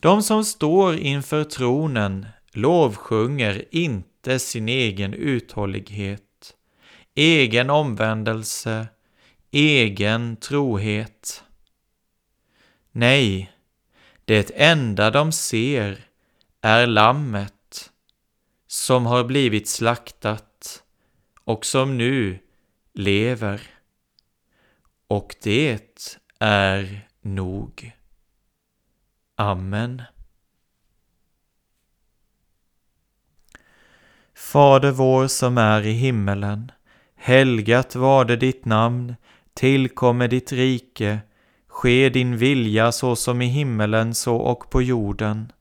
De 0.00 0.22
som 0.22 0.44
står 0.44 0.96
inför 0.96 1.44
tronen 1.44 2.26
lovsjunger 2.52 3.64
inte 3.70 4.38
sin 4.38 4.68
egen 4.68 5.14
uthållighet, 5.14 6.54
egen 7.14 7.70
omvändelse, 7.70 8.88
egen 9.50 10.36
trohet. 10.36 11.44
Nej, 12.92 13.52
det 14.24 14.50
enda 14.54 15.10
de 15.10 15.32
ser 15.32 16.04
är 16.60 16.86
lammet 16.86 17.90
som 18.66 19.06
har 19.06 19.24
blivit 19.24 19.68
slaktat 19.68 20.82
och 21.44 21.66
som 21.66 21.98
nu 21.98 22.38
lever. 22.98 23.60
Och 25.08 25.36
det 25.42 26.18
är 26.40 27.08
nog. 27.20 27.92
Amen. 29.36 30.02
Fader 34.34 34.90
vår 34.90 35.26
som 35.26 35.58
är 35.58 35.86
i 35.86 35.92
himmelen. 35.92 36.72
Helgat 37.14 37.94
varde 37.94 38.36
ditt 38.36 38.64
namn. 38.64 39.16
Tillkomme 39.54 40.26
ditt 40.26 40.52
rike. 40.52 41.18
Ske 41.68 42.08
din 42.08 42.36
vilja 42.36 42.92
så 42.92 43.16
som 43.16 43.42
i 43.42 43.46
himmelen 43.46 44.14
så 44.14 44.36
och 44.36 44.70
på 44.70 44.82
jorden. 44.82 45.52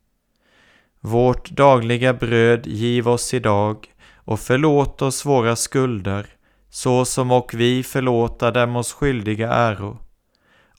Vårt 0.99 1.49
dagliga 1.49 2.13
bröd 2.13 2.67
giv 2.67 3.07
oss 3.07 3.33
idag 3.33 3.93
och 4.13 4.39
förlåt 4.39 5.01
oss 5.01 5.25
våra 5.25 5.55
skulder 5.55 6.34
så 6.75 7.05
som 7.05 7.31
och 7.31 7.53
vi 7.53 7.83
förlåta 7.83 8.51
dem 8.51 8.75
oss 8.75 8.93
skyldiga 8.93 9.49
äro. 9.49 9.97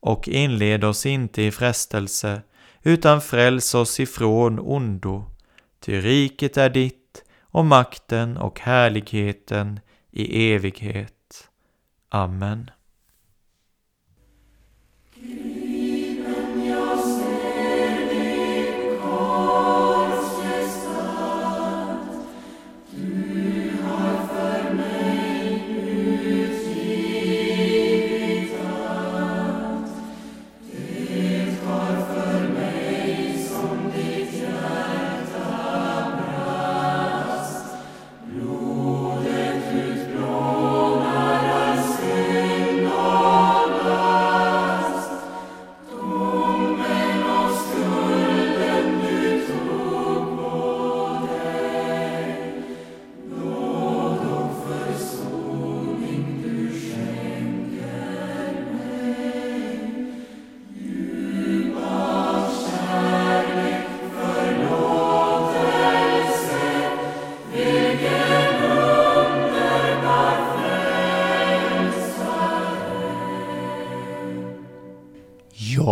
Och 0.00 0.28
inled 0.28 0.84
oss 0.84 1.06
inte 1.06 1.42
i 1.42 1.50
frestelse 1.50 2.42
utan 2.82 3.20
fräls 3.20 3.74
oss 3.74 4.00
ifrån 4.00 4.58
ondo. 4.58 5.24
Ty 5.80 6.00
riket 6.00 6.56
är 6.56 6.70
ditt 6.70 7.24
och 7.40 7.64
makten 7.64 8.36
och 8.36 8.60
härligheten 8.60 9.80
i 10.10 10.52
evighet. 10.52 11.48
Amen. 12.08 12.70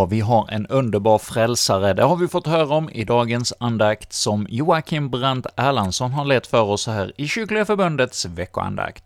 Ja, 0.04 0.08
vi 0.08 0.20
har 0.20 0.48
en 0.50 0.66
underbar 0.66 1.18
frälsare. 1.18 1.92
Det 1.92 2.02
har 2.02 2.16
vi 2.16 2.28
fått 2.28 2.46
höra 2.46 2.74
om 2.74 2.90
i 2.90 3.04
dagens 3.04 3.52
andakt 3.60 4.12
som 4.12 4.46
Joakim 4.50 5.10
Brandt 5.10 5.46
Erlandsson 5.56 6.12
har 6.12 6.24
lett 6.24 6.46
för 6.46 6.62
oss 6.62 6.86
här 6.86 7.12
i 7.16 7.28
Kyrkliga 7.28 7.64
Förbundets 7.64 8.26
veckoandakt. 8.26 9.04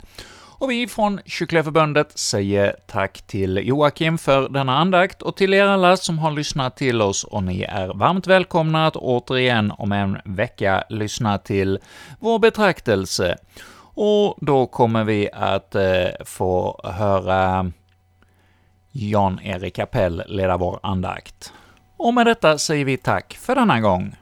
Och 0.59 0.71
vi 0.71 0.89
från 0.89 1.21
Kyrkliga 1.27 1.65
Förbundet 1.65 2.19
säger 2.19 2.77
tack 2.87 3.23
till 3.23 3.61
Joakim 3.65 4.19
för 4.19 4.49
denna 4.49 4.79
andakt 4.79 5.23
och 5.23 5.37
till 5.37 5.55
er 5.55 5.65
alla 5.67 5.97
som 5.97 6.19
har 6.19 6.31
lyssnat 6.31 6.77
till 6.77 7.03
oss, 7.03 7.25
och 7.25 7.43
ni 7.43 7.63
är 7.63 7.89
varmt 7.95 8.27
välkomna 8.27 8.87
att 8.87 8.97
återigen 8.97 9.73
om 9.79 9.93
en 9.93 10.19
vecka 10.25 10.85
lyssna 10.89 11.39
till 11.39 11.79
vår 12.21 12.39
betraktelse. 12.39 13.37
Och 13.95 14.37
då 14.41 14.67
kommer 14.67 15.05
vi 15.05 15.29
att 15.33 15.75
eh, 15.75 16.25
få 16.25 16.81
höra 16.85 17.73
Jan-Erik 18.99 19.75
Kapell 19.75 20.23
leda 20.27 20.57
vår 20.57 20.81
andakt. 20.83 21.53
Och 21.97 22.15
med 22.15 22.27
detta 22.27 22.59
säger 22.59 22.85
vi 22.85 22.97
tack 22.97 23.35
för 23.35 23.55
denna 23.55 23.81
gång. 23.81 24.17